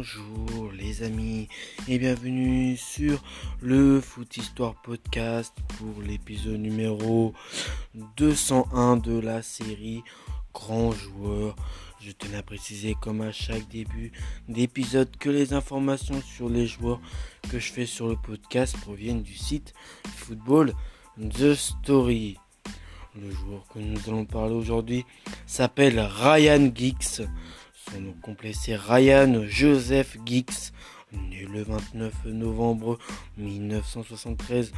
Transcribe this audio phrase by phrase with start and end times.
[0.00, 1.46] Bonjour les amis
[1.86, 3.22] et bienvenue sur
[3.60, 7.34] le Foot Histoire Podcast pour l'épisode numéro
[8.16, 10.02] 201 de la série
[10.54, 11.54] Grand Joueur.
[12.00, 14.10] Je tenais à préciser comme à chaque début
[14.48, 17.02] d'épisode que les informations sur les joueurs
[17.50, 19.74] que je fais sur le podcast proviennent du site
[20.16, 20.72] Football
[21.18, 22.38] The Story.
[23.20, 25.04] Le joueur que nous allons parler aujourd'hui
[25.44, 27.26] s'appelle Ryan Giggs.
[27.92, 30.72] Son nom complet c'est Ryan Joseph Giggs,
[31.12, 32.98] né le 29 novembre
[33.36, 34.72] 1973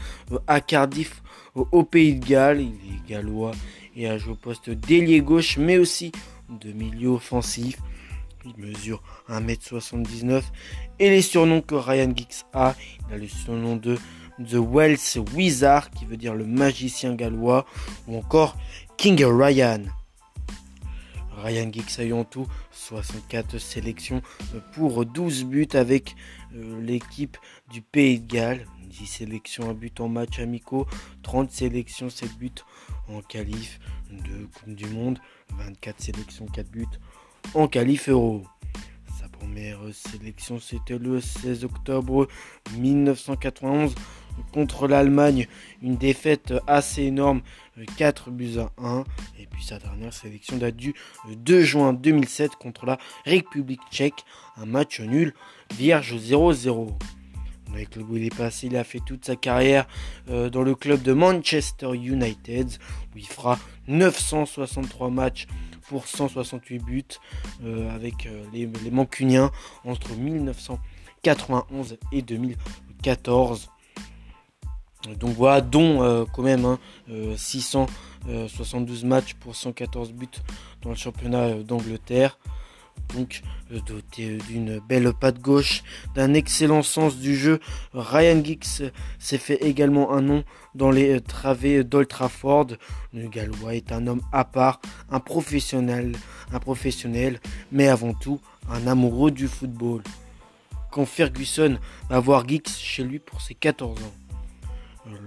[0.46, 1.22] à Cardiff,
[1.54, 2.60] au Pays de Galles.
[2.60, 3.52] Il est gallois
[3.96, 6.12] et a joué au poste d'ailier gauche, mais aussi
[6.48, 7.78] de milieu offensif.
[8.44, 10.42] Il mesure 1m79
[10.98, 12.74] et les surnoms que Ryan Giggs a,
[13.08, 13.96] il a le surnom de
[14.38, 17.66] The Wells Wizard, qui veut dire le magicien gallois,
[18.08, 18.56] ou encore
[18.96, 19.82] King Ryan.
[21.42, 24.22] Ryan Giggs a eu en tout 64 sélections
[24.72, 26.14] pour 12 buts avec
[26.54, 27.36] euh, l'équipe
[27.70, 28.66] du Pays de Galles.
[28.88, 30.86] 10 sélections à but en match amicaux,
[31.22, 32.50] 30 sélections, 7 buts
[33.08, 35.18] en qualif de Coupe du Monde,
[35.56, 36.86] 24 sélections, 4 buts
[37.54, 38.44] en qualif euro.
[39.18, 42.28] Sa première sélection c'était le 16 octobre
[42.76, 43.94] 1991
[44.52, 45.46] contre l'Allemagne,
[45.82, 47.42] une défaite assez énorme,
[47.96, 49.04] 4 buts à 1.
[49.38, 50.94] Et puis sa dernière sélection date du
[51.28, 54.24] 2 juin 2007 contre la République tchèque,
[54.56, 55.34] un match nul,
[55.74, 56.92] vierge 0-0.
[57.72, 59.86] Avec le où il est passé, il a fait toute sa carrière
[60.28, 62.70] euh, dans le club de Manchester United,
[63.14, 65.46] où il fera 963 matchs
[65.88, 67.04] pour 168 buts
[67.64, 69.50] euh, avec euh, les Mancuniens
[69.84, 73.71] entre 1991 et 2014.
[75.08, 76.76] Donc voilà, dont euh, quand même
[77.36, 77.88] 672
[78.28, 80.28] hein, euh, matchs pour 114 buts
[80.82, 82.38] dans le championnat euh, d'Angleterre.
[83.16, 83.42] Donc
[83.86, 85.82] doté d'une belle patte gauche,
[86.14, 87.58] d'un excellent sens du jeu,
[87.94, 90.44] Ryan Giggs s'est fait également un nom
[90.74, 92.68] dans les travées d'Old Trafford.
[93.14, 96.12] Le Gallois est un homme à part, un professionnel,
[96.52, 97.40] un professionnel,
[97.72, 98.40] mais avant tout
[98.70, 100.02] un amoureux du football.
[100.90, 101.78] Quand Ferguson
[102.10, 104.21] va voir Giggs chez lui pour ses 14 ans.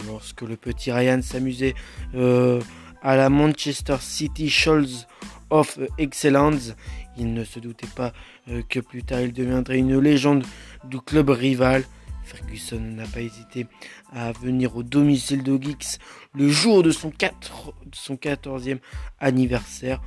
[0.07, 1.75] Lorsque le petit Ryan s'amusait
[2.15, 2.61] euh,
[3.01, 5.07] à la Manchester City Shoals
[5.49, 6.73] of Excellence,
[7.17, 8.13] il ne se doutait pas
[8.49, 10.45] euh, que plus tard il deviendrait une légende
[10.85, 11.83] du club rival.
[12.23, 13.67] Ferguson n'a pas hésité
[14.11, 15.99] à venir au domicile de Geeks
[16.33, 18.79] le jour de son, 4, son 14e
[19.19, 20.01] anniversaire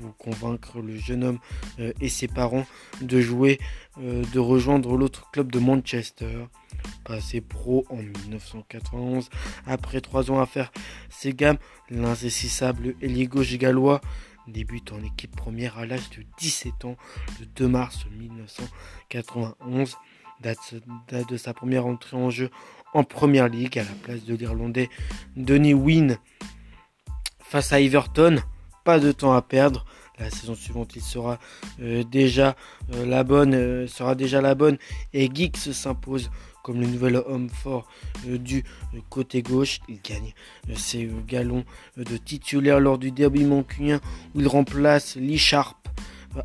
[0.00, 1.38] pour convaincre le jeune homme
[1.78, 2.66] euh, et ses parents
[3.00, 3.58] de jouer,
[3.98, 6.46] de rejoindre l'autre club de Manchester
[7.04, 9.28] passé pro en 1991.
[9.66, 10.72] Après trois ans à faire
[11.08, 11.58] ses gammes,
[11.90, 14.00] l'insaisissable ailier gauche gallois
[14.48, 16.96] débute en équipe première à l'âge de 17 ans
[17.38, 19.96] le 2 mars 1991.
[20.40, 20.74] Date,
[21.28, 22.50] de sa première entrée en jeu
[22.94, 24.88] en première ligue à la place de l'Irlandais
[25.36, 26.16] Denis Wynne
[27.40, 28.38] face à Everton.
[28.84, 29.84] Pas de temps à perdre.
[30.18, 31.38] La saison suivante, il sera
[31.80, 32.54] euh, déjà
[32.92, 34.76] euh, la bonne, euh, sera déjà la bonne
[35.14, 36.30] et Geeks s'impose
[36.62, 37.88] comme le nouvel homme fort
[38.26, 38.64] du
[39.08, 39.80] côté gauche.
[39.88, 40.34] Il gagne
[40.76, 41.64] ses galons
[41.96, 43.98] de titulaire lors du derby mancunien
[44.34, 45.88] où il remplace Lee Sharp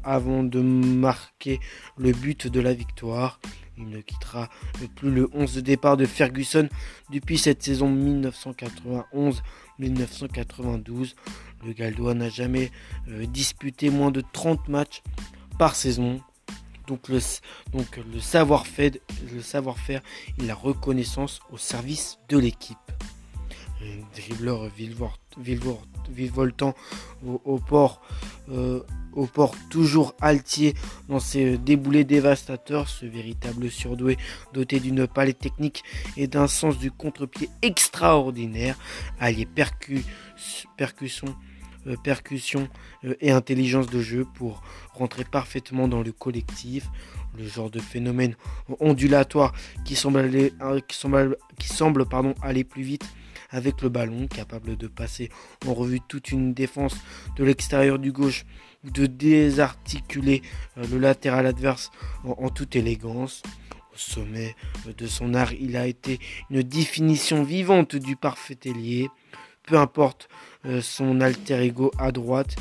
[0.06, 1.60] avant de marquer
[1.98, 3.42] le but de la victoire.
[3.78, 4.50] Il ne quittera
[4.96, 6.70] plus le 11 de départ de Ferguson
[7.12, 7.94] depuis cette saison
[9.80, 11.16] 1991-1992.
[11.66, 12.72] Le Galdois n'a jamais
[13.08, 15.02] disputé moins de 30 matchs
[15.58, 16.22] par saison
[16.88, 17.20] donc le,
[18.20, 20.02] savoir-faire,
[20.38, 22.78] et la reconnaissance au service de l'équipe.
[23.82, 24.70] Un dribbleur
[26.10, 26.76] virevoltant
[27.26, 28.02] au, au, port,
[28.52, 28.82] euh,
[29.14, 30.74] au port toujours altier
[31.08, 34.18] dans ses déboulés dévastateurs, ce véritable surdoué
[34.54, 35.84] doté d'une palette technique
[36.18, 38.78] et d'un sens du contre-pied extraordinaire,
[39.20, 40.04] allié percu,
[40.78, 41.28] percussion
[41.88, 41.96] euh,
[43.06, 44.62] euh, et intelligence de jeu pour
[44.94, 46.88] rentrer parfaitement dans le collectif.
[47.38, 48.36] Le genre de phénomène
[48.80, 49.54] ondulatoire
[49.84, 50.20] qui semble
[52.42, 53.06] aller plus vite
[53.50, 55.30] avec le ballon, capable de passer
[55.68, 56.96] en revue toute une défense
[57.38, 58.46] de l'extérieur du gauche
[58.84, 60.42] de désarticuler
[60.78, 61.92] le latéral adverse
[62.24, 63.42] en, toute élégance.
[63.94, 64.56] Au sommet
[64.98, 66.20] de son art, il a été
[66.50, 69.10] une définition vivante du parfait ailier
[69.66, 70.30] peu importe
[70.66, 72.56] euh, son alter ego à droite.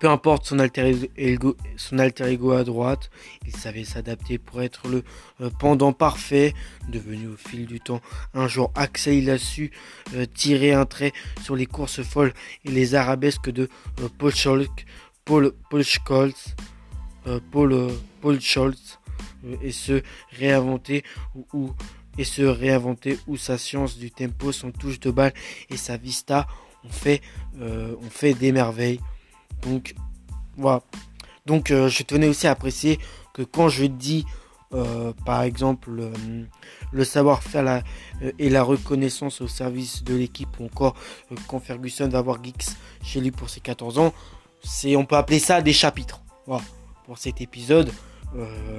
[0.00, 3.10] Peu importe son alter ego, à droite,
[3.46, 5.04] il savait s'adapter pour être le
[5.42, 6.54] euh, pendant parfait.
[6.88, 8.00] Devenu au fil du temps
[8.32, 9.70] un jour Axel, il a su
[10.14, 11.12] euh, tirer un trait
[11.42, 12.32] sur les courses folles
[12.64, 13.68] et les arabesques de
[14.16, 14.70] Paul Scholz.
[15.26, 15.52] Paul,
[18.40, 18.98] Scholz
[19.60, 21.04] et se réinventer
[21.52, 21.72] ou,
[22.16, 25.34] et se réinventer où sa science du tempo, son touche de balle
[25.68, 26.48] et sa vista
[26.84, 27.20] ont fait,
[27.60, 28.98] on fait des merveilles.
[29.62, 29.94] Donc
[30.56, 30.82] voilà.
[31.46, 32.98] Donc je tenais aussi à apprécier
[33.32, 34.24] que quand je dis
[34.72, 36.12] euh, par exemple euh,
[36.92, 37.82] le savoir-faire
[38.38, 40.94] et la reconnaissance au service de l'équipe ou encore
[41.32, 44.14] euh, quand Ferguson va voir Geeks chez lui pour ses 14 ans,
[44.62, 46.20] c'est on peut appeler ça des chapitres.
[46.46, 46.62] Voilà.
[47.04, 47.90] Pour cet épisode,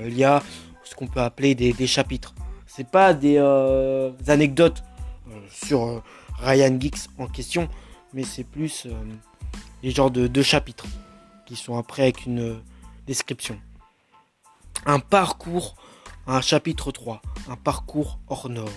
[0.06, 0.42] il y a
[0.86, 2.34] ce qu'on peut appeler des, des chapitres.
[2.66, 3.38] C'est pas des,
[4.28, 4.82] anecdotes
[5.50, 6.02] sur
[6.40, 7.68] Ryan Geeks en question,
[8.14, 8.88] mais c'est plus
[9.82, 10.86] des genres de, de chapitres
[11.46, 12.62] qui sont après avec une
[13.08, 13.60] description
[14.86, 15.76] un parcours,
[16.28, 18.72] un chapitre 3, un parcours hors norme.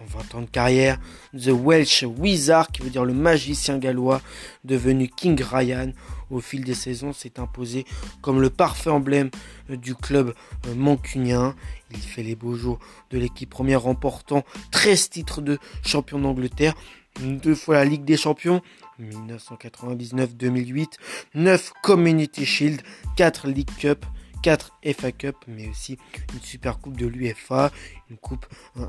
[0.00, 0.98] En 20 ans de carrière,
[1.34, 4.20] The Welsh Wizard, qui veut dire le magicien gallois,
[4.64, 5.92] devenu King Ryan,
[6.30, 7.84] au fil des saisons s'est imposé
[8.20, 9.30] comme le parfait emblème
[9.68, 10.34] du club
[10.74, 11.54] mancunien.
[11.92, 12.80] Il fait les beaux jours
[13.10, 14.42] de l'équipe première remportant
[14.72, 16.74] 13 titres de champion d'Angleterre,
[17.20, 18.60] deux fois la Ligue des Champions,
[19.00, 20.92] 1999-2008,
[21.34, 22.82] 9 Community Shield,
[23.16, 24.04] 4 League Cup,
[24.42, 25.96] 4 FA Cup, mais aussi
[26.34, 27.72] une super coupe de l'UFA,
[28.10, 28.46] une coupe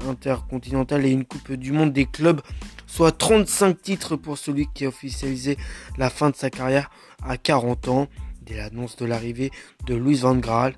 [0.07, 2.42] intercontinentale et une coupe du monde des clubs,
[2.88, 5.57] soit 35 titres pour celui qui a officialisé
[5.98, 6.89] la fin de sa carrière
[7.24, 8.07] à 40 ans,
[8.42, 9.51] dès l'annonce de l'arrivée
[9.86, 10.75] de Louis Van Gaal.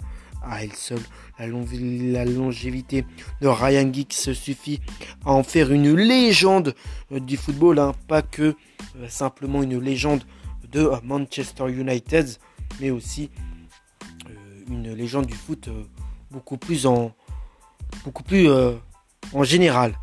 [0.50, 1.02] À elle seule,
[1.40, 3.06] la, longévité
[3.42, 4.80] de Ryan Giggs suffit
[5.26, 6.74] à en faire une légende
[7.12, 7.94] euh, du football, hein.
[8.08, 8.56] pas que
[8.98, 10.24] euh, simplement une légende
[10.72, 12.30] de euh, Manchester United,
[12.80, 13.30] mais aussi
[14.70, 15.70] une légende du foot
[16.32, 17.14] beaucoup plus en
[18.04, 18.50] beaucoup plus
[19.34, 19.98] en général.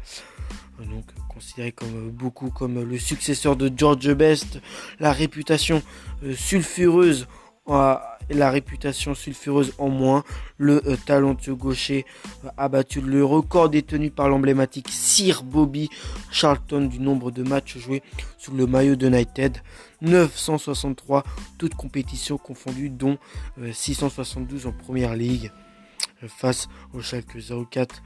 [0.78, 4.60] Donc considéré comme beaucoup comme le successeur de George Best,
[5.00, 5.82] la réputation
[6.34, 7.26] sulfureuse
[8.30, 10.24] la réputation sulfureuse en moins,
[10.58, 12.04] le talentueux gaucher
[12.56, 15.88] a battu le record détenu par l'emblématique Sir Bobby
[16.30, 18.02] Charlton du nombre de matchs joués
[18.38, 19.58] sous le maillot de United.
[20.02, 21.24] 963,
[21.58, 23.18] toutes compétitions confondues, dont
[23.72, 25.50] 672 euh, en première ligue.
[26.22, 27.38] Euh, face au Schalke
[27.70, 28.02] 04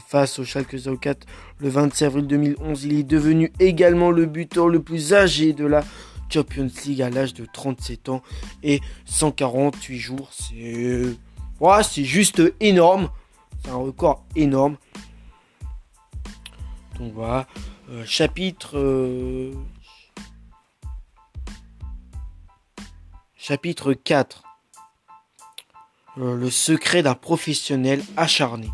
[0.00, 1.26] face au Schalke 04
[1.60, 2.84] le 26 avril 2011.
[2.84, 5.84] Il est devenu également le buteur le plus âgé de la
[6.30, 8.22] Champions League à l'âge de 37 ans
[8.62, 10.30] et 148 jours.
[10.32, 13.10] C'est juste énorme.
[13.62, 14.76] C'est un record énorme.
[16.98, 17.46] Donc voilà.
[17.90, 18.78] Euh, chapitre
[23.46, 24.42] Chapitre 4
[26.16, 28.70] euh, Le secret d'un professionnel acharné.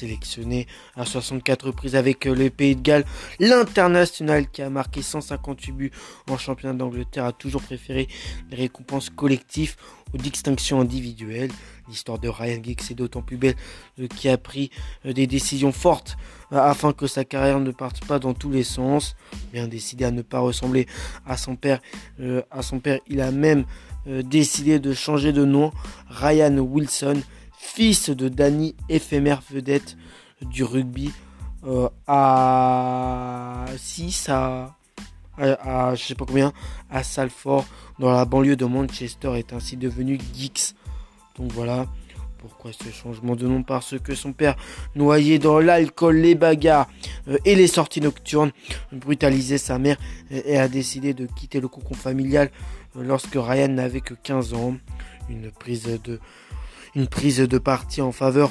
[0.00, 0.66] Sélectionné
[0.96, 3.04] à 64 reprises avec euh, le Pays de Galles,
[3.38, 5.90] l'international qui a marqué 158 buts
[6.30, 8.08] en championnat d'Angleterre a toujours préféré
[8.50, 9.76] les récompenses collectives
[10.14, 11.50] aux distinctions individuelles.
[11.86, 13.56] L'histoire de Ryan Giggs est d'autant plus belle
[13.98, 14.70] euh, qu'il a pris
[15.04, 16.16] euh, des décisions fortes
[16.50, 19.16] afin que sa carrière ne parte pas dans tous les sens.
[19.52, 20.86] Bien décidé à ne pas ressembler
[21.26, 21.78] à son père,
[22.50, 23.66] à son père, il a même
[24.06, 25.70] décidé de changer de nom.
[26.08, 27.22] Ryan Wilson,
[27.62, 29.96] fils de Danny, éphémère vedette
[30.42, 31.12] du rugby,
[32.06, 34.76] à 6 à
[35.40, 36.52] à, je sais pas combien,
[36.90, 37.64] à Salford,
[37.98, 40.74] dans la banlieue de Manchester, est ainsi devenu Geeks.
[41.36, 41.86] Donc voilà.
[42.38, 44.56] Pourquoi ce changement de nom Parce que son père,
[44.94, 46.88] noyé dans l'alcool, les bagarres
[47.28, 48.50] euh, et les sorties nocturnes,
[48.92, 49.98] brutalisait sa mère
[50.30, 52.50] et, a décidé de quitter le cocon familial
[52.96, 54.76] euh, lorsque Ryan n'avait que 15 ans.
[55.28, 56.18] Une prise de,
[56.94, 58.50] une prise de parti en faveur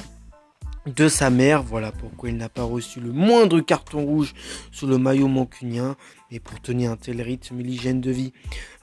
[0.86, 1.62] de sa mère.
[1.62, 4.34] Voilà pourquoi il n'a pas reçu le moindre carton rouge
[4.72, 5.96] sous le maillot mancunien.
[6.30, 8.32] Mais pour tenir un tel rythme, l'hygiène de vie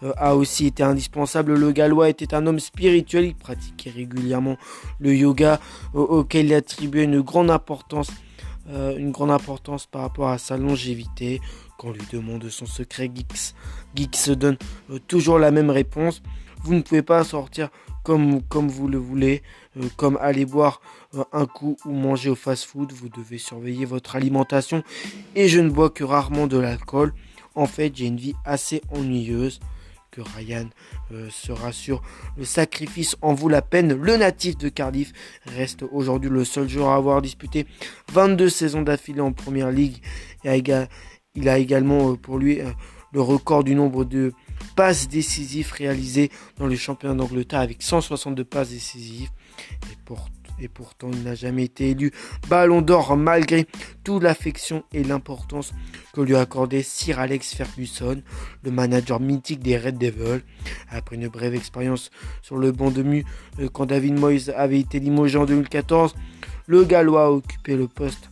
[0.04, 1.56] euh, a aussi été indispensable.
[1.56, 3.26] Le Gallois était un homme spirituel.
[3.26, 4.58] Il pratiquait régulièrement
[5.00, 5.60] le yoga
[5.94, 8.12] auquel il attribuait une grande importance.
[8.70, 11.40] Euh, une grande importance par rapport à sa longévité.
[11.78, 13.54] Quand on lui demande son secret, Geeks,
[13.96, 14.58] Geeks donne
[14.90, 16.22] euh, toujours la même réponse.
[16.64, 17.70] Vous ne pouvez pas sortir
[18.08, 19.44] comme, comme vous le voulez,
[19.78, 20.80] euh, comme aller boire
[21.16, 22.94] euh, un coup ou manger au fast-food.
[22.94, 24.82] Vous devez surveiller votre alimentation.
[25.36, 27.14] Et je ne bois que rarement de l'alcool.
[27.54, 29.60] En fait, j'ai une vie assez ennuyeuse.
[30.10, 30.70] Que Ryan
[31.12, 32.02] euh, se rassure,
[32.38, 33.94] le sacrifice en vaut la peine.
[33.94, 35.12] Le natif de Cardiff
[35.46, 37.68] reste aujourd'hui le seul joueur à avoir disputé
[38.14, 39.98] 22 saisons d'affilée en première ligue.
[40.46, 42.62] Il a également pour lui
[43.14, 44.34] le record du nombre de
[44.76, 49.30] passes décisives réalisées dans le championnat d'Angleterre avec 162 passes décisives.
[49.92, 52.12] Et pour et pourtant il n'a jamais été élu
[52.50, 53.68] Ballon d'Or malgré
[54.04, 55.74] toute l'affection et l'importance
[56.14, 58.22] que lui accordait Sir Alex Ferguson,
[58.64, 60.42] le manager mythique des Red Devils.
[60.90, 62.10] Après une brève expérience
[62.42, 63.26] sur le banc de mu
[63.60, 66.16] euh, quand David Moyes avait été limogé en 2014,
[66.66, 68.30] le Gallois a occupé le poste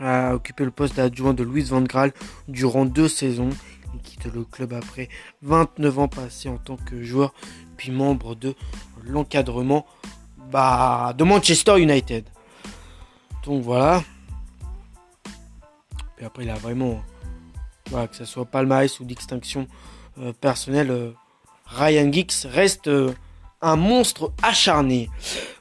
[0.00, 2.12] a occupé le poste d'adjoint de Louis Van Gaal
[2.46, 3.50] durant deux saisons.
[3.94, 5.08] Il quitte le club après
[5.42, 7.32] 29 ans passés en tant que joueur
[7.76, 8.54] puis membre de
[9.04, 9.86] l'encadrement
[10.50, 12.24] bah, de Manchester United.
[13.44, 14.02] Donc voilà.
[16.18, 17.02] Et après, il a vraiment,
[17.84, 19.68] que ce soit palmarès ou d'extinction
[20.18, 21.12] euh, personnelle, euh,
[21.66, 23.12] Ryan Giggs reste euh,
[23.62, 25.08] un monstre acharné.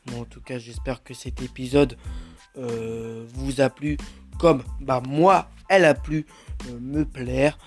[0.08, 1.98] Bon, en tout cas, j'espère que cet épisode
[3.36, 3.98] vous a plu
[4.40, 6.26] comme bah, moi, elle a plu
[6.80, 7.58] me plaire.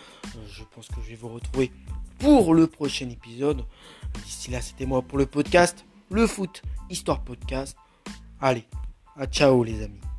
[0.48, 1.72] je pense que je vais vous retrouver
[2.18, 3.64] pour le prochain épisode.
[4.24, 7.76] D'ici là, c'était moi pour le podcast, le foot, histoire podcast.
[8.40, 8.66] Allez,
[9.16, 10.09] à ciao les amis.